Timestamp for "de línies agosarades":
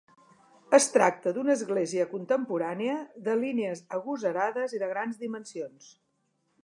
3.29-4.75